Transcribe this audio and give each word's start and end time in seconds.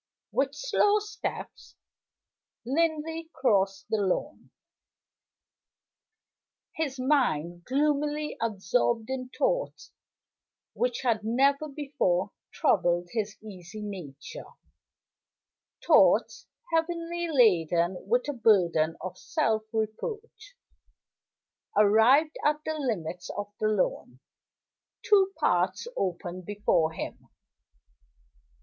With 0.31 0.55
slow 0.55 0.97
steps 0.97 1.75
Linley 2.65 3.29
crossed 3.35 3.85
the 3.91 3.99
lawn; 4.01 4.49
his 6.75 6.99
mind 6.99 7.65
gloomily 7.65 8.35
absorbed 8.41 9.11
in 9.11 9.29
thoughts 9.29 9.91
which 10.73 11.01
had 11.03 11.23
never 11.23 11.67
before 11.67 12.31
troubled 12.51 13.09
his 13.11 13.37
easy 13.43 13.83
nature 13.83 14.47
thoughts 15.85 16.47
heavily 16.73 17.27
laden 17.29 17.95
with 18.07 18.27
a 18.27 18.33
burden 18.33 18.97
of 19.01 19.19
self 19.19 19.61
reproach. 19.71 20.55
Arrived 21.77 22.39
at 22.43 22.57
the 22.65 22.73
limits 22.73 23.29
of 23.37 23.53
the 23.59 23.67
lawn, 23.67 24.19
two 25.03 25.31
paths 25.39 25.87
opened 25.95 26.43
before 26.47 26.91
him. 26.91 27.29